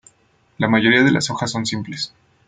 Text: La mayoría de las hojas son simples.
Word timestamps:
La 0.57 0.67
mayoría 0.67 1.03
de 1.03 1.11
las 1.11 1.29
hojas 1.29 1.51
son 1.51 1.63
simples. 1.67 2.11